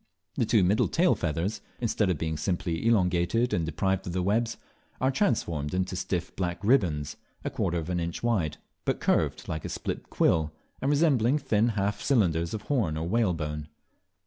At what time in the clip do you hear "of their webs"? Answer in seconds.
4.07-4.57